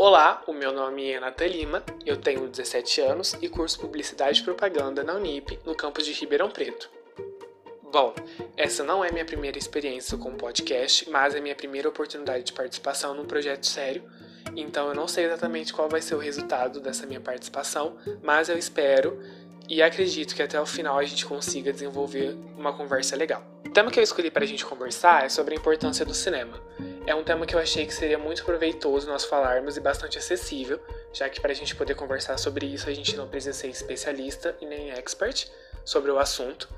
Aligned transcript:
Olá, 0.00 0.44
o 0.46 0.52
meu 0.52 0.72
nome 0.72 1.10
é 1.10 1.18
Nata 1.18 1.44
Lima, 1.44 1.82
eu 2.06 2.16
tenho 2.16 2.46
17 2.46 3.00
anos 3.00 3.36
e 3.42 3.48
curso 3.48 3.80
Publicidade 3.80 4.40
e 4.40 4.44
Propaganda 4.44 5.02
na 5.02 5.14
Unip, 5.14 5.58
no 5.66 5.74
campus 5.74 6.06
de 6.06 6.12
Ribeirão 6.12 6.48
Preto. 6.48 6.88
Bom, 7.82 8.14
essa 8.56 8.84
não 8.84 9.04
é 9.04 9.10
minha 9.10 9.24
primeira 9.24 9.58
experiência 9.58 10.16
com 10.16 10.36
podcast, 10.36 11.10
mas 11.10 11.34
é 11.34 11.40
minha 11.40 11.56
primeira 11.56 11.88
oportunidade 11.88 12.44
de 12.44 12.52
participação 12.52 13.12
num 13.12 13.24
projeto 13.24 13.66
sério, 13.66 14.04
então 14.54 14.86
eu 14.86 14.94
não 14.94 15.08
sei 15.08 15.24
exatamente 15.24 15.72
qual 15.72 15.88
vai 15.88 16.00
ser 16.00 16.14
o 16.14 16.18
resultado 16.18 16.78
dessa 16.78 17.04
minha 17.04 17.20
participação, 17.20 17.96
mas 18.22 18.48
eu 18.48 18.56
espero 18.56 19.20
e 19.68 19.82
acredito 19.82 20.32
que 20.32 20.42
até 20.42 20.60
o 20.60 20.64
final 20.64 20.96
a 20.96 21.04
gente 21.04 21.26
consiga 21.26 21.72
desenvolver 21.72 22.36
uma 22.56 22.72
conversa 22.72 23.16
legal. 23.16 23.42
O 23.66 23.70
tema 23.70 23.90
que 23.90 23.98
eu 23.98 24.04
escolhi 24.04 24.30
para 24.30 24.44
a 24.44 24.46
gente 24.46 24.64
conversar 24.64 25.24
é 25.24 25.28
sobre 25.28 25.56
a 25.56 25.58
importância 25.58 26.06
do 26.06 26.14
cinema. 26.14 26.62
É 27.08 27.14
um 27.14 27.24
tema 27.24 27.46
que 27.46 27.54
eu 27.54 27.58
achei 27.58 27.86
que 27.86 27.94
seria 27.94 28.18
muito 28.18 28.44
proveitoso 28.44 29.06
nós 29.06 29.24
falarmos 29.24 29.78
e 29.78 29.80
bastante 29.80 30.18
acessível, 30.18 30.78
já 31.10 31.26
que 31.26 31.40
para 31.40 31.52
a 31.52 31.54
gente 31.54 31.74
poder 31.74 31.94
conversar 31.94 32.36
sobre 32.36 32.66
isso 32.66 32.86
a 32.86 32.92
gente 32.92 33.16
não 33.16 33.26
precisa 33.26 33.54
ser 33.54 33.68
especialista 33.68 34.54
e 34.60 34.66
nem 34.66 34.90
expert 34.90 35.48
sobre 35.86 36.10
o 36.10 36.18
assunto. 36.18 36.68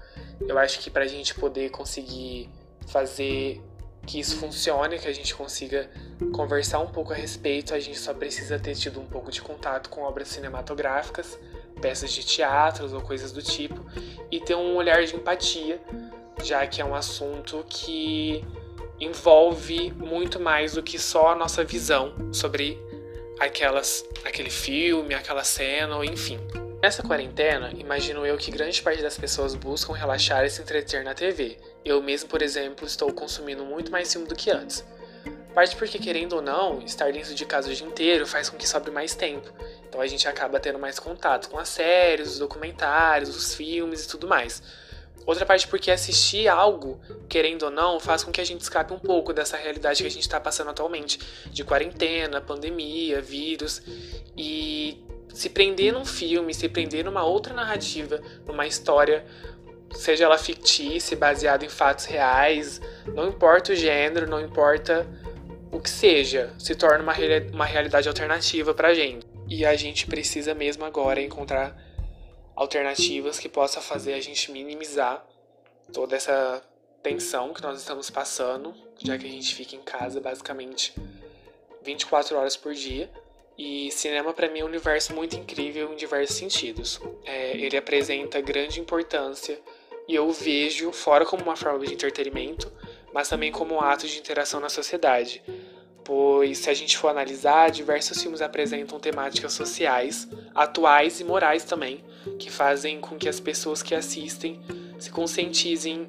Eu 0.46 0.56
acho 0.56 0.78
que 0.78 0.88
para 0.88 1.02
a 1.02 1.06
gente 1.08 1.34
poder 1.34 1.70
conseguir 1.70 2.48
fazer 2.86 3.60
que 4.06 4.20
isso 4.20 4.36
funcione, 4.36 5.00
que 5.00 5.08
a 5.08 5.12
gente 5.12 5.34
consiga 5.34 5.90
conversar 6.32 6.78
um 6.78 6.92
pouco 6.92 7.12
a 7.12 7.16
respeito, 7.16 7.74
a 7.74 7.80
gente 7.80 7.98
só 7.98 8.14
precisa 8.14 8.56
ter 8.56 8.76
tido 8.76 9.00
um 9.00 9.06
pouco 9.06 9.32
de 9.32 9.42
contato 9.42 9.90
com 9.90 10.02
obras 10.02 10.28
cinematográficas, 10.28 11.36
peças 11.82 12.12
de 12.12 12.24
teatros 12.24 12.92
ou 12.92 13.00
coisas 13.00 13.32
do 13.32 13.42
tipo, 13.42 13.84
e 14.30 14.38
ter 14.38 14.54
um 14.54 14.76
olhar 14.76 15.04
de 15.04 15.16
empatia, 15.16 15.80
já 16.40 16.64
que 16.68 16.80
é 16.80 16.84
um 16.84 16.94
assunto 16.94 17.64
que 17.68 18.44
envolve 19.00 19.92
muito 19.92 20.38
mais 20.38 20.74
do 20.74 20.82
que 20.82 20.98
só 20.98 21.28
a 21.28 21.34
nossa 21.34 21.64
visão 21.64 22.14
sobre 22.32 22.78
aquelas, 23.38 24.04
aquele 24.24 24.50
filme, 24.50 25.14
aquela 25.14 25.42
cena, 25.42 25.96
ou 25.96 26.04
enfim. 26.04 26.38
Nessa 26.82 27.02
quarentena, 27.02 27.70
imagino 27.76 28.24
eu 28.24 28.36
que 28.38 28.50
grande 28.50 28.80
parte 28.80 29.02
das 29.02 29.16
pessoas 29.18 29.54
buscam 29.54 29.92
relaxar 29.92 30.44
e 30.44 30.50
se 30.50 30.62
entreter 30.62 31.04
na 31.04 31.14
TV. 31.14 31.58
Eu 31.84 32.02
mesmo, 32.02 32.28
por 32.28 32.40
exemplo, 32.40 32.86
estou 32.86 33.12
consumindo 33.12 33.64
muito 33.64 33.90
mais 33.90 34.12
filme 34.12 34.26
do 34.26 34.34
que 34.34 34.50
antes. 34.50 34.84
Parte 35.54 35.76
porque, 35.76 35.98
querendo 35.98 36.34
ou 36.34 36.42
não, 36.42 36.80
estar 36.80 37.12
dentro 37.12 37.34
de 37.34 37.44
casa 37.44 37.70
o 37.70 37.74
dia 37.74 37.86
inteiro 37.86 38.26
faz 38.26 38.48
com 38.48 38.56
que 38.56 38.68
sobre 38.68 38.90
mais 38.90 39.14
tempo. 39.14 39.52
Então 39.88 40.00
a 40.00 40.06
gente 40.06 40.28
acaba 40.28 40.60
tendo 40.60 40.78
mais 40.78 40.98
contato 40.98 41.50
com 41.50 41.58
as 41.58 41.68
séries, 41.68 42.32
os 42.32 42.38
documentários, 42.38 43.34
os 43.36 43.54
filmes 43.54 44.04
e 44.04 44.08
tudo 44.08 44.28
mais. 44.28 44.62
Outra 45.26 45.44
parte 45.44 45.68
porque 45.68 45.90
assistir 45.90 46.48
algo, 46.48 47.00
querendo 47.28 47.64
ou 47.64 47.70
não, 47.70 48.00
faz 48.00 48.24
com 48.24 48.32
que 48.32 48.40
a 48.40 48.44
gente 48.44 48.62
escape 48.62 48.92
um 48.92 48.98
pouco 48.98 49.32
dessa 49.32 49.56
realidade 49.56 50.02
que 50.02 50.06
a 50.06 50.10
gente 50.10 50.22
está 50.22 50.40
passando 50.40 50.70
atualmente, 50.70 51.18
de 51.50 51.62
quarentena, 51.62 52.40
pandemia, 52.40 53.20
vírus, 53.20 53.82
e 54.36 55.04
se 55.32 55.50
prender 55.50 55.92
num 55.92 56.04
filme, 56.04 56.52
se 56.52 56.68
prender 56.68 57.04
numa 57.04 57.24
outra 57.24 57.54
narrativa, 57.54 58.20
numa 58.46 58.66
história, 58.66 59.24
seja 59.92 60.24
ela 60.24 60.38
fictícia, 60.38 61.16
baseada 61.16 61.64
em 61.64 61.68
fatos 61.68 62.06
reais, 62.06 62.80
não 63.06 63.28
importa 63.28 63.72
o 63.72 63.76
gênero, 63.76 64.28
não 64.28 64.40
importa 64.40 65.06
o 65.70 65.80
que 65.80 65.90
seja, 65.90 66.52
se 66.58 66.74
torna 66.74 67.02
uma, 67.02 67.14
uma 67.52 67.64
realidade 67.64 68.08
alternativa 68.08 68.74
pra 68.74 68.94
gente. 68.94 69.26
E 69.48 69.64
a 69.64 69.74
gente 69.74 70.06
precisa 70.06 70.54
mesmo 70.54 70.84
agora 70.84 71.20
encontrar 71.20 71.76
alternativas 72.60 73.38
que 73.38 73.48
possa 73.48 73.80
fazer 73.80 74.12
a 74.12 74.20
gente 74.20 74.52
minimizar 74.52 75.24
toda 75.90 76.14
essa 76.14 76.62
tensão 77.02 77.54
que 77.54 77.62
nós 77.62 77.78
estamos 77.78 78.10
passando, 78.10 78.74
já 78.98 79.16
que 79.16 79.26
a 79.26 79.30
gente 79.30 79.54
fica 79.54 79.74
em 79.74 79.80
casa 79.80 80.20
basicamente 80.20 80.92
24 81.82 82.36
horas 82.36 82.58
por 82.58 82.74
dia. 82.74 83.10
E 83.56 83.90
cinema 83.90 84.34
para 84.34 84.46
mim 84.50 84.58
é 84.58 84.62
um 84.62 84.66
universo 84.66 85.14
muito 85.14 85.36
incrível 85.36 85.90
em 85.90 85.96
diversos 85.96 86.36
sentidos. 86.36 87.00
É, 87.24 87.56
ele 87.56 87.78
apresenta 87.78 88.42
grande 88.42 88.78
importância 88.78 89.58
e 90.06 90.14
eu 90.14 90.30
vejo 90.30 90.92
fora 90.92 91.24
como 91.24 91.42
uma 91.42 91.56
forma 91.56 91.86
de 91.86 91.94
entretenimento, 91.94 92.70
mas 93.10 93.26
também 93.26 93.50
como 93.50 93.76
um 93.76 93.80
ato 93.80 94.06
de 94.06 94.18
interação 94.18 94.60
na 94.60 94.68
sociedade 94.68 95.42
pois 96.04 96.58
se 96.58 96.70
a 96.70 96.74
gente 96.74 96.96
for 96.96 97.08
analisar, 97.08 97.70
diversos 97.70 98.20
filmes 98.20 98.40
apresentam 98.40 98.98
temáticas 98.98 99.52
sociais, 99.52 100.28
atuais 100.54 101.20
e 101.20 101.24
morais 101.24 101.64
também, 101.64 102.02
que 102.38 102.50
fazem 102.50 103.00
com 103.00 103.16
que 103.16 103.28
as 103.28 103.40
pessoas 103.40 103.82
que 103.82 103.94
assistem 103.94 104.60
se 104.98 105.10
conscientizem 105.10 106.08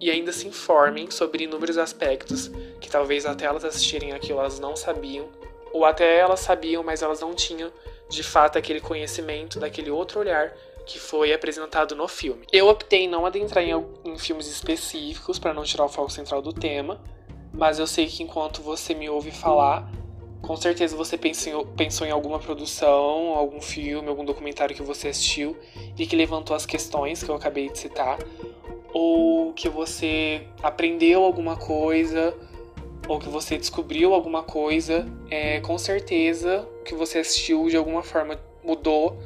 e 0.00 0.10
ainda 0.10 0.32
se 0.32 0.46
informem 0.46 1.10
sobre 1.10 1.44
inúmeros 1.44 1.78
aspectos 1.78 2.50
que 2.80 2.90
talvez 2.90 3.24
até 3.24 3.46
elas 3.46 3.64
assistirem 3.64 4.12
aquilo 4.12 4.40
elas 4.40 4.58
não 4.58 4.76
sabiam, 4.76 5.28
ou 5.72 5.84
até 5.84 6.18
elas 6.18 6.40
sabiam, 6.40 6.82
mas 6.82 7.02
elas 7.02 7.20
não 7.20 7.34
tinham 7.34 7.72
de 8.08 8.22
fato 8.22 8.58
aquele 8.58 8.80
conhecimento 8.80 9.58
daquele 9.58 9.90
outro 9.90 10.20
olhar 10.20 10.54
que 10.86 11.00
foi 11.00 11.32
apresentado 11.32 11.96
no 11.96 12.06
filme. 12.06 12.46
Eu 12.52 12.68
optei 12.68 13.08
não 13.08 13.26
adentrar 13.26 13.64
em, 13.64 13.72
em 14.04 14.16
filmes 14.18 14.46
específicos 14.46 15.38
para 15.38 15.52
não 15.52 15.64
tirar 15.64 15.84
o 15.84 15.88
foco 15.88 16.10
central 16.10 16.40
do 16.40 16.52
tema, 16.52 17.00
mas 17.56 17.78
eu 17.78 17.86
sei 17.86 18.06
que 18.06 18.22
enquanto 18.22 18.62
você 18.62 18.94
me 18.94 19.08
ouve 19.08 19.30
falar, 19.30 19.90
com 20.42 20.56
certeza 20.56 20.96
você 20.96 21.16
pensou 21.16 21.62
em, 21.62 21.66
pensou 21.74 22.06
em 22.06 22.10
alguma 22.10 22.38
produção, 22.38 23.34
algum 23.34 23.60
filme, 23.60 24.08
algum 24.08 24.24
documentário 24.24 24.76
que 24.76 24.82
você 24.82 25.08
assistiu 25.08 25.56
e 25.98 26.06
que 26.06 26.14
levantou 26.14 26.54
as 26.54 26.66
questões 26.66 27.22
que 27.22 27.30
eu 27.30 27.34
acabei 27.34 27.68
de 27.68 27.78
citar, 27.78 28.18
ou 28.92 29.52
que 29.52 29.68
você 29.68 30.46
aprendeu 30.62 31.24
alguma 31.24 31.56
coisa, 31.56 32.34
ou 33.08 33.18
que 33.18 33.28
você 33.28 33.56
descobriu 33.56 34.14
alguma 34.14 34.42
coisa, 34.42 35.06
é, 35.30 35.60
com 35.60 35.78
certeza 35.78 36.68
que 36.84 36.94
você 36.94 37.18
assistiu 37.18 37.68
de 37.68 37.76
alguma 37.76 38.02
forma 38.02 38.38
mudou 38.64 39.16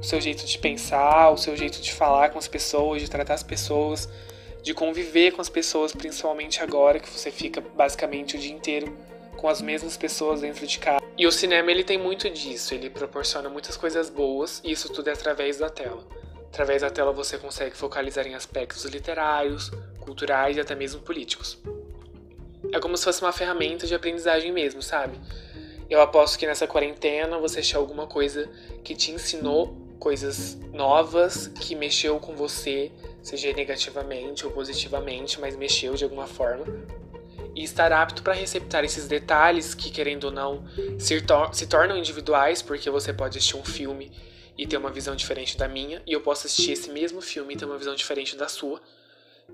o 0.00 0.02
seu 0.02 0.20
jeito 0.20 0.46
de 0.46 0.58
pensar, 0.58 1.30
o 1.30 1.36
seu 1.36 1.56
jeito 1.56 1.80
de 1.80 1.92
falar 1.92 2.30
com 2.30 2.38
as 2.38 2.48
pessoas, 2.48 3.02
de 3.02 3.10
tratar 3.10 3.34
as 3.34 3.42
pessoas 3.42 4.08
de 4.62 4.74
conviver 4.74 5.32
com 5.32 5.40
as 5.40 5.48
pessoas, 5.48 5.92
principalmente 5.92 6.62
agora 6.62 7.00
que 7.00 7.08
você 7.08 7.30
fica 7.30 7.60
basicamente 7.60 8.36
o 8.36 8.38
dia 8.38 8.52
inteiro 8.52 8.96
com 9.36 9.48
as 9.48 9.62
mesmas 9.62 9.96
pessoas 9.96 10.42
dentro 10.42 10.66
de 10.66 10.78
casa. 10.78 11.00
E 11.16 11.26
o 11.26 11.32
cinema 11.32 11.70
ele 11.70 11.82
tem 11.82 11.98
muito 11.98 12.28
disso, 12.28 12.74
ele 12.74 12.90
proporciona 12.90 13.48
muitas 13.48 13.76
coisas 13.76 14.10
boas 14.10 14.60
e 14.62 14.70
isso 14.72 14.92
tudo 14.92 15.08
é 15.08 15.12
através 15.12 15.58
da 15.58 15.70
tela. 15.70 16.04
Através 16.48 16.82
da 16.82 16.90
tela 16.90 17.12
você 17.12 17.38
consegue 17.38 17.76
focalizar 17.76 18.26
em 18.26 18.34
aspectos 18.34 18.84
literários, 18.84 19.70
culturais 20.00 20.56
e 20.56 20.60
até 20.60 20.74
mesmo 20.74 21.00
políticos. 21.00 21.58
É 22.72 22.78
como 22.78 22.96
se 22.96 23.04
fosse 23.04 23.22
uma 23.22 23.32
ferramenta 23.32 23.86
de 23.86 23.94
aprendizagem 23.94 24.52
mesmo, 24.52 24.82
sabe? 24.82 25.18
Eu 25.88 26.00
aposto 26.00 26.38
que 26.38 26.46
nessa 26.46 26.66
quarentena 26.66 27.38
você 27.38 27.60
achou 27.60 27.80
alguma 27.80 28.06
coisa 28.06 28.48
que 28.84 28.94
te 28.94 29.10
ensinou 29.10 29.76
coisas 29.98 30.56
novas, 30.72 31.48
que 31.48 31.74
mexeu 31.74 32.18
com 32.20 32.34
você, 32.34 32.92
seja 33.22 33.52
negativamente 33.52 34.46
ou 34.46 34.52
positivamente, 34.52 35.40
mas 35.40 35.56
mexeu 35.56 35.94
de 35.94 36.04
alguma 36.04 36.26
forma. 36.26 36.64
E 37.54 37.64
estar 37.64 37.92
apto 37.92 38.22
para 38.22 38.32
receptar 38.32 38.84
esses 38.84 39.08
detalhes 39.08 39.74
que, 39.74 39.90
querendo 39.90 40.24
ou 40.24 40.30
não, 40.30 40.64
se, 40.98 41.20
tor 41.20 41.52
se 41.54 41.66
tornam 41.66 41.96
individuais, 41.96 42.62
porque 42.62 42.88
você 42.88 43.12
pode 43.12 43.38
assistir 43.38 43.56
um 43.56 43.64
filme 43.64 44.12
e 44.56 44.66
ter 44.66 44.76
uma 44.76 44.90
visão 44.90 45.16
diferente 45.16 45.56
da 45.56 45.66
minha, 45.66 46.02
e 46.06 46.12
eu 46.12 46.20
posso 46.20 46.46
assistir 46.46 46.72
esse 46.72 46.90
mesmo 46.90 47.20
filme 47.20 47.54
e 47.54 47.56
ter 47.56 47.64
uma 47.64 47.78
visão 47.78 47.94
diferente 47.94 48.36
da 48.36 48.48
sua. 48.48 48.80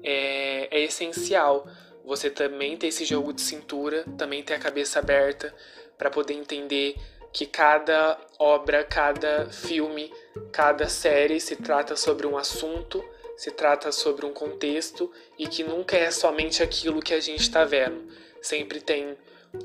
É, 0.02 0.68
é 0.70 0.84
essencial 0.84 1.66
você 2.04 2.30
também 2.30 2.76
ter 2.76 2.88
esse 2.88 3.04
jogo 3.04 3.32
de 3.32 3.40
cintura, 3.40 4.04
também 4.16 4.42
ter 4.42 4.54
a 4.54 4.58
cabeça 4.58 4.98
aberta 4.98 5.52
para 5.98 6.10
poder 6.10 6.34
entender 6.34 6.96
que 7.32 7.44
cada 7.44 8.18
obra, 8.38 8.84
cada 8.84 9.46
filme, 9.50 10.12
cada 10.52 10.88
série 10.88 11.40
se 11.40 11.56
trata 11.56 11.96
sobre 11.96 12.26
um 12.26 12.38
assunto 12.38 13.04
se 13.36 13.50
trata 13.50 13.92
sobre 13.92 14.24
um 14.24 14.32
contexto 14.32 15.10
e 15.38 15.46
que 15.46 15.62
nunca 15.62 15.96
é 15.96 16.10
somente 16.10 16.62
aquilo 16.62 17.02
que 17.02 17.12
a 17.12 17.20
gente 17.20 17.42
está 17.42 17.64
vendo. 17.64 18.06
Sempre 18.40 18.80
tem 18.80 19.16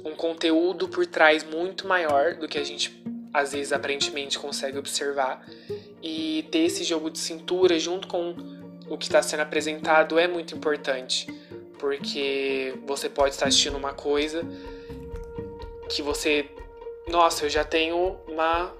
um 0.04 0.16
conteúdo 0.16 0.88
por 0.90 1.06
trás 1.06 1.44
muito 1.44 1.88
maior 1.88 2.36
do 2.36 2.48
que 2.48 2.58
a 2.58 2.64
gente 2.64 3.02
às 3.34 3.54
vezes 3.54 3.72
aparentemente 3.72 4.38
consegue 4.38 4.78
observar. 4.78 5.46
E 6.02 6.48
ter 6.52 6.60
esse 6.60 6.84
jogo 6.84 7.10
de 7.10 7.20
cintura 7.20 7.80
junto 7.80 8.08
com 8.08 8.36
o 8.90 8.98
que 8.98 9.06
está 9.06 9.22
sendo 9.22 9.42
apresentado 9.42 10.20
é 10.20 10.28
muito 10.28 10.56
importante, 10.56 11.28
porque 11.80 12.74
você 12.86 13.08
pode 13.08 13.36
estar 13.36 13.48
assistindo 13.48 13.78
uma 13.78 13.94
coisa 13.94 14.44
que 15.90 16.02
você, 16.02 16.50
nossa, 17.08 17.46
eu 17.46 17.50
já 17.50 17.64
tenho 17.64 18.18
uma 18.28 18.74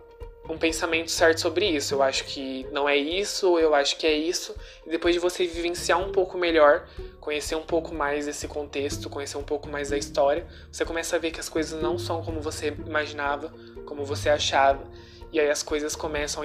um 0.52 0.58
pensamento 0.58 1.10
certo 1.10 1.40
sobre 1.40 1.66
isso. 1.66 1.96
Eu 1.96 2.04
acho 2.04 2.26
que 2.26 2.68
não 2.72 2.88
é 2.88 2.98
isso, 2.98 3.58
eu 3.58 3.74
acho 3.74 3.98
que 3.98 4.06
é 4.06 4.14
isso. 4.14 4.56
E 4.86 4.90
depois 4.90 5.16
de 5.16 5.20
você 5.20 5.48
vivenciar 5.48 6.00
um 6.00 6.12
pouco 6.12 6.38
melhor, 6.38 6.88
conhecer 7.20 7.56
um 7.56 7.64
pouco 7.64 7.96
mais 7.96 8.28
esse 8.28 8.48
contexto, 8.48 9.10
conhecer 9.10 9.38
um 9.38 9.44
pouco 9.44 9.70
mais 9.70 9.90
da 9.90 9.98
história, 9.98 10.46
você 10.72 10.84
começa 10.84 11.16
a 11.16 11.20
ver 11.20 11.32
que 11.32 11.40
as 11.40 11.48
coisas 11.48 11.82
não 11.82 11.98
são 11.98 12.22
como 12.22 12.42
você 12.42 12.68
imaginava, 12.86 13.54
como 13.86 14.04
você 14.04 14.30
achava. 14.30 14.84
E 15.32 15.40
aí 15.40 15.50
as 15.50 15.64
coisas 15.64 15.96
começam 15.96 16.44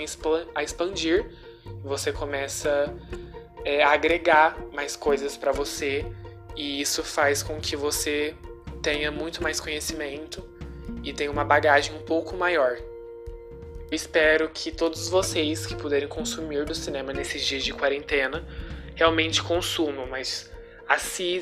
a 0.55 0.63
expandir, 0.63 1.29
você 1.83 2.13
começa 2.13 2.95
é, 3.65 3.83
a 3.83 3.91
agregar 3.91 4.57
mais 4.73 4.95
coisas 4.95 5.37
para 5.37 5.51
você, 5.51 6.07
e 6.55 6.81
isso 6.81 7.03
faz 7.03 7.43
com 7.43 7.61
que 7.61 7.75
você 7.75 8.35
tenha 8.81 9.11
muito 9.11 9.43
mais 9.43 9.59
conhecimento 9.61 10.49
e 11.03 11.13
tem 11.13 11.29
uma 11.29 11.45
bagagem 11.45 11.97
um 11.97 12.03
pouco 12.03 12.37
maior. 12.37 12.79
Espero 13.91 14.49
que 14.49 14.73
todos 14.73 15.09
vocês 15.09 15.65
que 15.65 15.77
puderem 15.77 16.09
consumir 16.09 16.65
do 16.65 16.75
cinema 16.75 17.13
nesses 17.13 17.45
dias 17.45 17.65
de 17.65 17.73
quarentena 17.73 18.45
realmente 18.95 19.43
consumam, 19.43 20.07
mas 20.07 20.51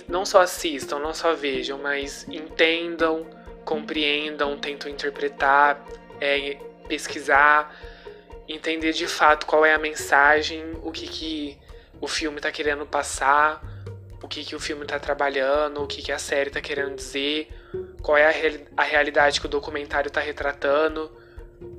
não 0.08 0.26
só 0.26 0.42
assistam, 0.42 0.98
não 0.98 1.14
só 1.14 1.34
vejam, 1.34 1.78
mas 1.78 2.26
entendam, 2.28 3.26
compreendam, 3.64 4.58
tentam 4.58 4.90
interpretar, 4.90 5.82
é, 6.20 6.58
pesquisar, 6.86 7.74
entender 8.48 8.92
de 8.92 9.06
fato 9.06 9.46
qual 9.46 9.64
é 9.64 9.72
a 9.72 9.78
mensagem, 9.78 10.62
o 10.82 10.92
que, 10.92 11.06
que 11.06 11.58
o 12.00 12.06
filme 12.06 12.36
está 12.36 12.52
querendo 12.52 12.84
passar, 12.84 13.62
o 14.22 14.28
que, 14.28 14.44
que 14.44 14.54
o 14.54 14.60
filme 14.60 14.82
está 14.82 14.98
trabalhando, 14.98 15.82
o 15.82 15.86
que, 15.86 16.02
que 16.02 16.12
a 16.12 16.18
série 16.18 16.48
está 16.48 16.60
querendo 16.60 16.94
dizer, 16.94 17.48
qual 18.02 18.16
é 18.16 18.26
a, 18.26 18.82
a 18.82 18.84
realidade 18.84 19.40
que 19.40 19.46
o 19.46 19.48
documentário 19.48 20.08
está 20.08 20.20
retratando. 20.20 21.23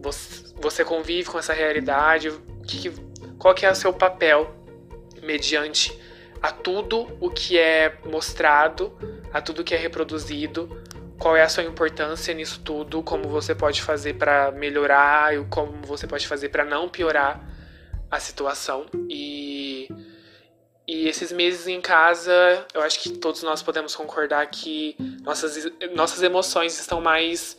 Você, 0.01 0.53
você, 0.55 0.85
convive 0.85 1.29
com 1.29 1.39
essa 1.39 1.53
realidade, 1.53 2.31
que, 2.67 2.91
qual 3.37 3.53
que 3.53 3.65
é 3.65 3.71
o 3.71 3.75
seu 3.75 3.93
papel 3.93 4.53
mediante 5.21 5.99
a 6.41 6.51
tudo 6.51 7.07
o 7.19 7.29
que 7.29 7.57
é 7.57 7.97
mostrado, 8.05 8.97
a 9.33 9.41
tudo 9.41 9.63
que 9.63 9.73
é 9.73 9.77
reproduzido, 9.77 10.69
qual 11.19 11.35
é 11.35 11.41
a 11.41 11.49
sua 11.49 11.63
importância 11.63 12.33
nisso 12.33 12.61
tudo, 12.63 13.01
como 13.01 13.27
você 13.27 13.55
pode 13.55 13.81
fazer 13.81 14.15
para 14.15 14.51
melhorar 14.51 15.35
e 15.35 15.43
como 15.45 15.71
você 15.83 16.05
pode 16.05 16.27
fazer 16.27 16.49
para 16.49 16.63
não 16.63 16.89
piorar 16.89 17.41
a 18.11 18.19
situação. 18.19 18.85
E, 19.09 19.89
e 20.87 21.07
esses 21.07 21.31
meses 21.31 21.67
em 21.67 21.81
casa, 21.81 22.31
eu 22.73 22.81
acho 22.81 22.99
que 22.99 23.11
todos 23.11 23.41
nós 23.43 23.63
podemos 23.63 23.95
concordar 23.95 24.45
que 24.47 24.95
nossas, 25.23 25.71
nossas 25.95 26.21
emoções 26.21 26.79
estão 26.79 27.01
mais 27.01 27.57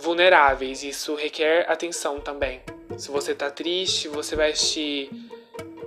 vulneráveis. 0.00 0.82
Isso 0.82 1.14
requer 1.14 1.70
atenção 1.70 2.20
também. 2.20 2.60
Se 2.96 3.10
você 3.10 3.34
tá 3.34 3.50
triste, 3.50 4.08
você 4.08 4.34
vai 4.34 4.52
assistir. 4.52 5.10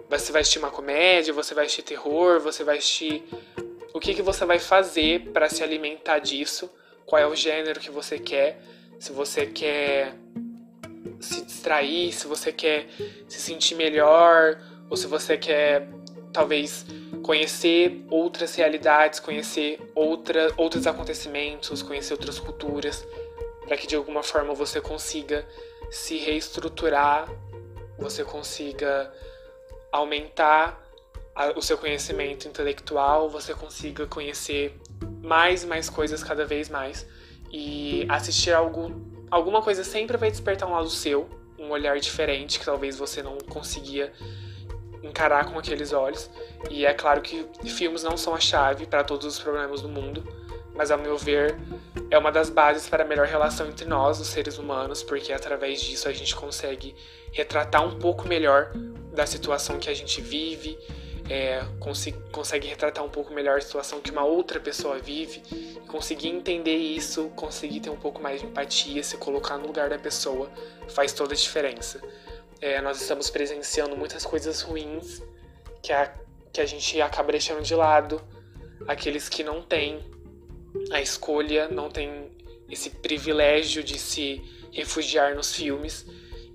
Você 0.09 0.31
vai 0.31 0.41
assistir 0.41 0.59
uma 0.59 0.71
comédia, 0.71 1.33
você 1.33 1.53
vai 1.53 1.65
assistir 1.65 1.83
terror, 1.83 2.39
você 2.39 2.63
vai 2.63 2.77
assistir. 2.77 3.23
O 3.93 3.99
que, 3.99 4.13
que 4.13 4.21
você 4.21 4.45
vai 4.45 4.59
fazer 4.59 5.31
para 5.31 5.49
se 5.49 5.63
alimentar 5.63 6.19
disso? 6.19 6.69
Qual 7.05 7.21
é 7.21 7.25
o 7.25 7.35
gênero 7.35 7.79
que 7.79 7.89
você 7.89 8.19
quer? 8.19 8.61
Se 8.99 9.11
você 9.11 9.45
quer 9.45 10.13
se 11.19 11.41
distrair, 11.45 12.11
se 12.13 12.27
você 12.27 12.51
quer 12.51 12.87
se 13.27 13.39
sentir 13.39 13.75
melhor, 13.75 14.61
ou 14.89 14.97
se 14.97 15.07
você 15.07 15.37
quer 15.37 15.87
talvez 16.33 16.85
conhecer 17.21 18.03
outras 18.09 18.55
realidades, 18.55 19.19
conhecer 19.19 19.79
outra, 19.93 20.51
outros 20.57 20.87
acontecimentos, 20.87 21.81
conhecer 21.81 22.13
outras 22.13 22.39
culturas, 22.39 23.05
para 23.71 23.77
que 23.77 23.87
de 23.87 23.95
alguma 23.95 24.21
forma 24.21 24.53
você 24.53 24.81
consiga 24.81 25.47
se 25.89 26.17
reestruturar, 26.17 27.29
você 27.97 28.21
consiga 28.21 29.09
aumentar 29.89 30.77
a, 31.33 31.57
o 31.57 31.61
seu 31.61 31.77
conhecimento 31.77 32.49
intelectual, 32.49 33.29
você 33.29 33.53
consiga 33.53 34.05
conhecer 34.05 34.77
mais 35.23 35.63
e 35.63 35.67
mais 35.67 35.89
coisas 35.89 36.21
cada 36.21 36.43
vez 36.45 36.67
mais 36.67 37.07
e 37.49 38.05
assistir 38.09 38.51
algo 38.51 38.91
alguma 39.31 39.61
coisa 39.61 39.85
sempre 39.85 40.17
vai 40.17 40.29
despertar 40.29 40.67
um 40.67 40.73
lado 40.73 40.89
seu, 40.89 41.29
um 41.57 41.69
olhar 41.69 41.97
diferente 41.97 42.59
que 42.59 42.65
talvez 42.65 42.97
você 42.97 43.23
não 43.23 43.37
conseguia 43.37 44.11
encarar 45.01 45.49
com 45.49 45.57
aqueles 45.57 45.93
olhos. 45.93 46.29
E 46.69 46.85
é 46.85 46.93
claro 46.93 47.21
que 47.21 47.47
filmes 47.69 48.03
não 48.03 48.17
são 48.17 48.35
a 48.35 48.39
chave 48.41 48.85
para 48.85 49.01
todos 49.01 49.25
os 49.25 49.39
problemas 49.39 49.81
do 49.81 49.87
mundo, 49.87 50.27
mas 50.75 50.91
ao 50.91 50.97
meu 50.97 51.17
ver 51.17 51.57
é 52.11 52.17
uma 52.17 52.31
das 52.31 52.49
bases 52.49 52.89
para 52.89 53.03
a 53.03 53.07
melhor 53.07 53.25
relação 53.25 53.67
entre 53.69 53.85
nós, 53.85 54.19
os 54.19 54.27
seres 54.27 54.57
humanos, 54.57 55.01
porque 55.01 55.31
através 55.31 55.81
disso 55.81 56.09
a 56.09 56.11
gente 56.11 56.35
consegue 56.35 56.93
retratar 57.31 57.87
um 57.87 57.97
pouco 57.97 58.27
melhor 58.27 58.73
da 59.13 59.25
situação 59.25 59.79
que 59.79 59.89
a 59.89 59.93
gente 59.93 60.19
vive, 60.19 60.77
é, 61.29 61.63
consegue 62.29 62.67
retratar 62.67 63.05
um 63.05 63.09
pouco 63.09 63.33
melhor 63.33 63.57
a 63.59 63.61
situação 63.61 64.01
que 64.01 64.11
uma 64.11 64.25
outra 64.25 64.59
pessoa 64.59 64.99
vive, 64.99 65.41
conseguir 65.87 66.27
entender 66.27 66.75
isso, 66.75 67.29
conseguir 67.29 67.79
ter 67.79 67.89
um 67.89 67.95
pouco 67.95 68.21
mais 68.21 68.41
de 68.41 68.47
empatia, 68.47 69.01
se 69.01 69.15
colocar 69.15 69.57
no 69.57 69.67
lugar 69.67 69.89
da 69.89 69.97
pessoa, 69.97 70.51
faz 70.89 71.13
toda 71.13 71.33
a 71.33 71.37
diferença. 71.37 72.01
É, 72.59 72.81
nós 72.81 72.99
estamos 72.99 73.29
presenciando 73.29 73.95
muitas 73.95 74.25
coisas 74.25 74.61
ruins 74.61 75.23
que 75.81 75.93
a, 75.93 76.13
que 76.51 76.59
a 76.59 76.65
gente 76.65 77.01
acaba 77.01 77.31
deixando 77.31 77.61
de 77.61 77.73
lado, 77.73 78.21
aqueles 78.85 79.29
que 79.29 79.45
não 79.45 79.61
têm 79.61 80.03
a 80.91 81.01
escolha, 81.01 81.67
não 81.67 81.89
têm 81.89 82.31
esse 82.69 82.89
privilégio 82.89 83.83
de 83.83 83.99
se 83.99 84.41
refugiar 84.71 85.35
nos 85.35 85.53
filmes, 85.53 86.05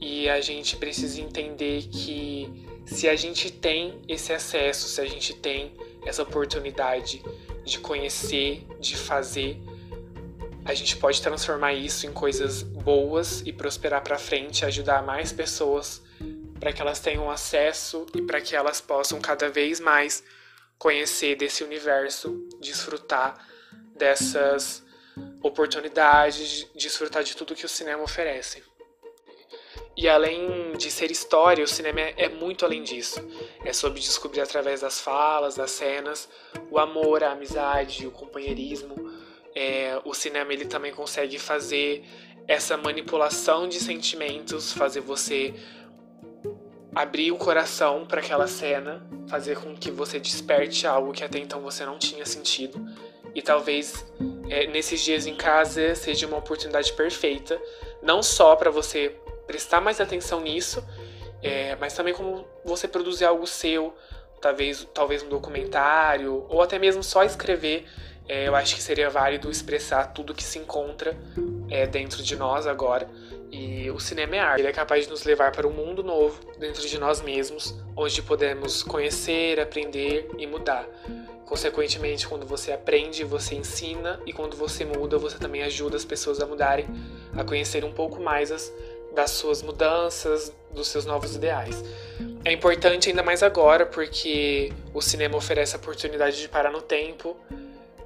e 0.00 0.28
a 0.28 0.40
gente 0.40 0.76
precisa 0.76 1.20
entender 1.20 1.84
que 1.88 2.66
se 2.86 3.08
a 3.08 3.16
gente 3.16 3.50
tem 3.50 4.00
esse 4.08 4.32
acesso, 4.32 4.88
se 4.88 5.00
a 5.00 5.06
gente 5.06 5.34
tem 5.34 5.74
essa 6.04 6.22
oportunidade 6.22 7.22
de 7.64 7.78
conhecer, 7.78 8.64
de 8.78 8.96
fazer, 8.96 9.58
a 10.64 10.74
gente 10.74 10.96
pode 10.96 11.20
transformar 11.20 11.74
isso 11.74 12.06
em 12.06 12.12
coisas 12.12 12.62
boas 12.62 13.42
e 13.46 13.52
prosperar 13.52 14.02
para 14.02 14.18
frente, 14.18 14.64
ajudar 14.64 15.02
mais 15.02 15.32
pessoas 15.32 16.02
para 16.58 16.72
que 16.72 16.80
elas 16.80 17.00
tenham 17.00 17.30
acesso 17.30 18.06
e 18.14 18.22
para 18.22 18.40
que 18.40 18.54
elas 18.54 18.80
possam 18.80 19.20
cada 19.20 19.48
vez 19.48 19.78
mais 19.80 20.22
conhecer 20.78 21.36
desse 21.36 21.62
universo, 21.62 22.48
desfrutar 22.60 23.46
dessas 23.94 24.84
oportunidades, 25.42 26.66
desfrutar 26.74 27.22
de 27.22 27.36
tudo 27.36 27.54
que 27.54 27.64
o 27.64 27.68
cinema 27.68 28.02
oferece. 28.02 28.62
E 29.96 30.08
além 30.08 30.72
de 30.76 30.90
ser 30.90 31.10
história, 31.10 31.64
o 31.64 31.68
cinema 31.68 32.00
é 32.00 32.28
muito 32.28 32.66
além 32.66 32.82
disso. 32.82 33.18
É 33.64 33.72
sobre 33.72 33.98
descobrir 33.98 34.42
através 34.42 34.82
das 34.82 35.00
falas, 35.00 35.54
das 35.54 35.70
cenas, 35.70 36.28
o 36.70 36.78
amor, 36.78 37.24
a 37.24 37.32
amizade, 37.32 38.06
o 38.06 38.10
companheirismo. 38.10 38.94
É, 39.54 39.98
o 40.04 40.12
cinema 40.12 40.52
ele 40.52 40.66
também 40.66 40.92
consegue 40.92 41.38
fazer 41.38 42.04
essa 42.46 42.76
manipulação 42.76 43.66
de 43.66 43.80
sentimentos, 43.80 44.70
fazer 44.70 45.00
você 45.00 45.54
abrir 46.94 47.32
o 47.32 47.36
coração 47.36 48.06
para 48.06 48.20
aquela 48.20 48.46
cena, 48.46 49.06
fazer 49.28 49.58
com 49.58 49.74
que 49.74 49.90
você 49.90 50.20
desperte 50.20 50.86
algo 50.86 51.12
que 51.12 51.24
até 51.24 51.38
então 51.38 51.60
você 51.62 51.86
não 51.86 51.98
tinha 51.98 52.26
sentido. 52.26 52.78
E 53.36 53.42
talvez 53.42 54.10
é, 54.48 54.66
nesses 54.66 55.02
dias 55.02 55.26
em 55.26 55.34
casa 55.34 55.94
seja 55.94 56.26
uma 56.26 56.38
oportunidade 56.38 56.90
perfeita, 56.94 57.60
não 58.02 58.22
só 58.22 58.56
para 58.56 58.70
você 58.70 59.14
prestar 59.46 59.78
mais 59.78 60.00
atenção 60.00 60.40
nisso, 60.40 60.82
é, 61.42 61.76
mas 61.76 61.92
também 61.92 62.14
como 62.14 62.48
você 62.64 62.88
produzir 62.88 63.26
algo 63.26 63.46
seu, 63.46 63.94
talvez, 64.40 64.88
talvez 64.94 65.22
um 65.22 65.28
documentário, 65.28 66.46
ou 66.48 66.62
até 66.62 66.78
mesmo 66.78 67.02
só 67.02 67.24
escrever. 67.24 67.84
É, 68.26 68.48
eu 68.48 68.56
acho 68.56 68.74
que 68.74 68.82
seria 68.82 69.10
válido 69.10 69.50
expressar 69.50 70.14
tudo 70.14 70.34
que 70.34 70.42
se 70.42 70.58
encontra 70.58 71.14
é, 71.68 71.86
dentro 71.86 72.22
de 72.22 72.36
nós 72.36 72.66
agora. 72.66 73.06
E 73.52 73.90
o 73.90 74.00
cinema 74.00 74.36
é 74.36 74.38
arte. 74.38 74.60
Ele 74.62 74.68
é 74.68 74.72
capaz 74.72 75.04
de 75.04 75.10
nos 75.10 75.24
levar 75.24 75.52
para 75.52 75.68
um 75.68 75.72
mundo 75.72 76.02
novo 76.02 76.40
dentro 76.58 76.88
de 76.88 76.98
nós 76.98 77.20
mesmos, 77.20 77.78
onde 77.94 78.22
podemos 78.22 78.82
conhecer, 78.82 79.60
aprender 79.60 80.26
e 80.38 80.46
mudar. 80.46 80.88
Consequentemente, 81.46 82.26
quando 82.26 82.44
você 82.44 82.72
aprende, 82.72 83.22
você 83.22 83.54
ensina, 83.54 84.20
e 84.26 84.32
quando 84.32 84.56
você 84.56 84.84
muda, 84.84 85.16
você 85.16 85.38
também 85.38 85.62
ajuda 85.62 85.96
as 85.96 86.04
pessoas 86.04 86.40
a 86.40 86.46
mudarem, 86.46 86.86
a 87.36 87.44
conhecer 87.44 87.84
um 87.84 87.92
pouco 87.92 88.20
mais 88.20 88.50
as, 88.50 88.72
das 89.14 89.30
suas 89.30 89.62
mudanças, 89.62 90.52
dos 90.72 90.88
seus 90.88 91.06
novos 91.06 91.36
ideais. 91.36 91.84
É 92.44 92.50
importante 92.50 93.08
ainda 93.08 93.22
mais 93.22 93.44
agora, 93.44 93.86
porque 93.86 94.72
o 94.92 95.00
cinema 95.00 95.36
oferece 95.36 95.76
a 95.76 95.78
oportunidade 95.78 96.36
de 96.36 96.48
parar 96.48 96.72
no 96.72 96.82
tempo. 96.82 97.36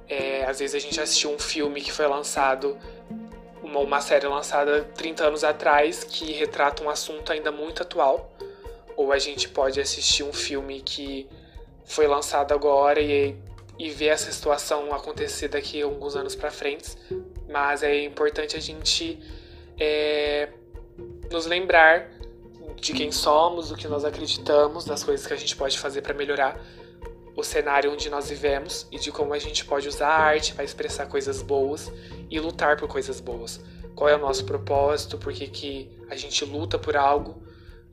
É, 0.07 0.45
às 0.45 0.59
vezes 0.59 0.75
a 0.75 0.79
gente 0.79 1.01
assistiu 1.01 1.31
um 1.31 1.39
filme 1.39 1.81
que 1.81 1.91
foi 1.91 2.05
lançado, 2.05 2.77
uma, 3.63 3.79
uma 3.79 4.01
série 4.01 4.27
lançada 4.27 4.83
30 4.95 5.25
anos 5.25 5.43
atrás, 5.43 6.03
que 6.03 6.31
retrata 6.31 6.83
um 6.83 6.89
assunto 6.91 7.31
ainda 7.31 7.51
muito 7.51 7.81
atual. 7.81 8.31
Ou 8.95 9.11
a 9.11 9.17
gente 9.17 9.49
pode 9.49 9.81
assistir 9.81 10.21
um 10.21 10.33
filme 10.33 10.79
que 10.81 11.27
foi 11.85 12.07
lançado 12.07 12.53
agora 12.53 12.99
e, 12.99 13.35
e 13.77 13.89
ver 13.89 14.07
essa 14.07 14.31
situação 14.31 14.93
acontecer 14.93 15.47
daqui 15.47 15.81
a 15.81 15.85
alguns 15.85 16.15
anos 16.15 16.35
para 16.35 16.51
frente. 16.51 16.95
Mas 17.49 17.83
é 17.83 18.03
importante 18.03 18.55
a 18.55 18.59
gente 18.59 19.19
é, 19.79 20.49
nos 21.31 21.45
lembrar 21.45 22.09
de 22.75 22.93
quem 22.93 23.11
somos, 23.11 23.69
do 23.69 23.75
que 23.75 23.87
nós 23.87 24.03
acreditamos, 24.03 24.85
das 24.85 25.03
coisas 25.03 25.25
que 25.25 25.33
a 25.33 25.37
gente 25.37 25.55
pode 25.55 25.77
fazer 25.77 26.01
para 26.01 26.13
melhorar 26.13 26.59
o 27.35 27.43
cenário 27.43 27.91
onde 27.91 28.09
nós 28.09 28.29
vivemos 28.29 28.87
e 28.91 28.99
de 28.99 29.11
como 29.11 29.33
a 29.33 29.39
gente 29.39 29.63
pode 29.65 29.87
usar 29.87 30.09
a 30.09 30.17
arte 30.17 30.53
para 30.53 30.63
expressar 30.63 31.07
coisas 31.07 31.41
boas 31.41 31.91
e 32.29 32.39
lutar 32.39 32.77
por 32.77 32.87
coisas 32.87 33.19
boas. 33.19 33.61
Qual 33.95 34.09
é 34.09 34.15
o 34.15 34.19
nosso 34.19 34.45
propósito, 34.45 35.17
por 35.17 35.31
que, 35.33 35.47
que 35.47 35.91
a 36.09 36.15
gente 36.15 36.43
luta 36.43 36.77
por 36.77 36.97
algo, 36.97 37.41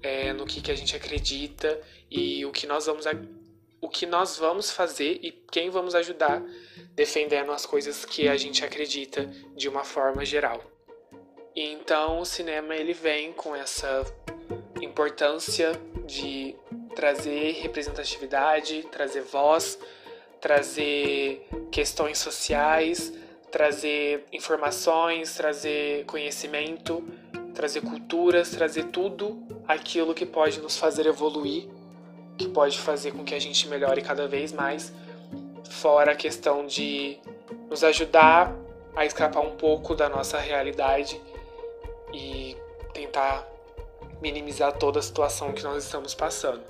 é, 0.03 0.33
no 0.33 0.47
que, 0.47 0.61
que 0.61 0.71
a 0.71 0.77
gente 0.77 0.97
acredita 0.97 1.79
e 2.11 2.45
o 2.47 2.51
que 2.51 2.67
nós 2.67 2.87
vamos 2.87 3.07
o 3.81 3.89
que 3.89 4.07
nós 4.07 4.37
vamos 4.37 4.71
fazer 4.71 5.19
e 5.23 5.33
quem 5.51 5.71
vamos 5.71 5.95
ajudar 5.95 6.43
defendendo 6.95 7.53
as 7.53 7.65
coisas 7.65 8.05
que 8.05 8.29
a 8.29 8.37
gente 8.37 8.65
acredita 8.65 9.27
de 9.55 9.69
uma 9.69 9.85
forma 9.85 10.25
geral. 10.25 10.61
E 11.55 11.63
então 11.73 12.21
o 12.21 12.25
cinema 12.25 12.75
ele 12.75 12.93
vem 12.93 13.33
com 13.33 13.55
essa 13.55 14.05
importância 14.81 15.73
de 16.07 16.57
trazer 16.95 17.53
representatividade, 17.61 18.83
trazer 18.91 19.23
voz, 19.23 19.79
trazer 20.41 21.47
questões 21.71 22.19
sociais, 22.19 23.13
trazer 23.51 24.25
informações, 24.33 25.35
trazer 25.37 26.05
conhecimento, 26.07 27.05
trazer 27.55 27.81
culturas, 27.81 28.51
trazer 28.51 28.85
tudo 28.87 29.43
aquilo 29.67 30.15
que 30.15 30.27
pode 30.27 30.61
nos 30.61 30.77
fazer 30.77 31.07
evoluir, 31.07 31.69
que 32.39 32.49
pode 32.49 32.79
fazer 32.79 33.13
com 33.13 33.25
que 33.25 33.35
a 33.35 33.41
gente 33.41 33.67
melhore 33.69 34.01
cada 34.01 34.29
vez 34.29 34.53
mais, 34.53 34.93
fora 35.69 36.13
a 36.13 36.17
questão 36.17 36.67
de 36.67 37.19
nos 37.69 37.83
ajudar 37.85 38.55
a 38.95 39.05
escapar 39.05 39.41
um 39.41 39.57
pouco 39.57 39.95
da 39.95 40.09
nossa 40.09 40.39
realidade 40.39 41.21
e 42.13 42.57
tentar 42.95 43.47
minimizar 44.21 44.73
toda 44.73 44.99
a 44.99 45.03
situação 45.03 45.53
que 45.53 45.63
nós 45.63 45.85
estamos 45.85 46.15
passando. 46.15 46.63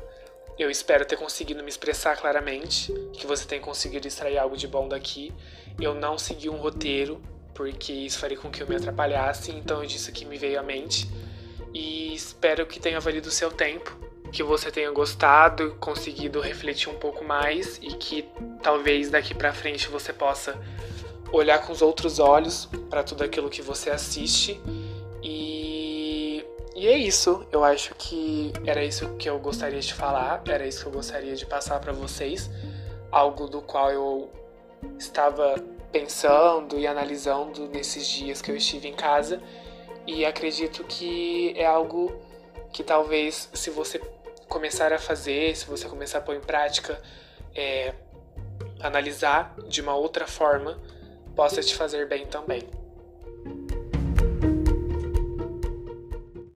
Eu 0.58 0.70
espero 0.70 1.04
ter 1.04 1.16
conseguido 1.16 1.62
me 1.62 1.68
expressar 1.68 2.16
claramente, 2.16 2.92
que 3.12 3.26
você 3.26 3.46
tenha 3.46 3.60
conseguido 3.60 4.08
extrair 4.08 4.38
algo 4.38 4.56
de 4.56 4.66
bom 4.66 4.88
daqui. 4.88 5.32
Eu 5.80 5.94
não 5.94 6.18
segui 6.18 6.48
um 6.48 6.56
roteiro, 6.56 7.22
porque 7.54 7.92
isso 7.92 8.18
faria 8.18 8.36
com 8.36 8.50
que 8.50 8.62
eu 8.62 8.66
me 8.66 8.74
atrapalhasse, 8.74 9.52
então 9.52 9.82
eu 9.82 9.86
disse 9.86 10.10
que 10.10 10.24
me 10.24 10.36
veio 10.36 10.58
à 10.58 10.62
mente. 10.62 11.08
E 11.72 12.12
espero 12.12 12.66
que 12.66 12.80
tenha 12.80 12.98
valido 12.98 13.28
o 13.28 13.32
seu 13.32 13.52
tempo, 13.52 13.96
que 14.32 14.42
você 14.42 14.70
tenha 14.70 14.90
gostado, 14.90 15.76
conseguido 15.80 16.40
refletir 16.40 16.88
um 16.90 16.98
pouco 16.98 17.24
mais 17.24 17.78
e 17.78 17.88
que 17.88 18.28
talvez 18.62 19.10
daqui 19.10 19.34
para 19.34 19.52
frente 19.52 19.88
você 19.88 20.12
possa 20.12 20.58
olhar 21.32 21.58
com 21.66 21.72
os 21.72 21.82
outros 21.82 22.18
olhos 22.18 22.68
para 22.88 23.02
tudo 23.02 23.24
aquilo 23.24 23.50
que 23.50 23.62
você 23.62 23.90
assiste 23.90 24.60
e 26.78 26.86
é 26.86 26.96
isso. 26.96 27.44
Eu 27.50 27.64
acho 27.64 27.92
que 27.96 28.52
era 28.64 28.84
isso 28.84 29.08
que 29.16 29.28
eu 29.28 29.36
gostaria 29.40 29.80
de 29.80 29.92
falar, 29.92 30.40
era 30.48 30.64
isso 30.64 30.82
que 30.82 30.86
eu 30.86 30.92
gostaria 30.92 31.34
de 31.34 31.44
passar 31.44 31.80
para 31.80 31.92
vocês. 31.92 32.48
Algo 33.10 33.48
do 33.48 33.60
qual 33.60 33.90
eu 33.90 34.30
estava 34.96 35.56
pensando 35.90 36.78
e 36.78 36.86
analisando 36.86 37.66
nesses 37.66 38.06
dias 38.06 38.40
que 38.40 38.52
eu 38.52 38.56
estive 38.56 38.86
em 38.86 38.94
casa. 38.94 39.42
E 40.06 40.24
acredito 40.24 40.84
que 40.84 41.52
é 41.56 41.66
algo 41.66 42.14
que 42.72 42.84
talvez, 42.84 43.50
se 43.52 43.70
você 43.70 43.98
começar 44.48 44.92
a 44.92 44.98
fazer, 44.98 45.54
se 45.56 45.66
você 45.66 45.88
começar 45.88 46.18
a 46.18 46.20
pôr 46.20 46.34
em 46.34 46.40
prática, 46.40 47.00
é, 47.54 47.94
analisar 48.80 49.54
de 49.68 49.80
uma 49.80 49.94
outra 49.94 50.26
forma, 50.26 50.80
possa 51.36 51.62
te 51.62 51.74
fazer 51.74 52.08
bem 52.08 52.26
também. 52.26 52.77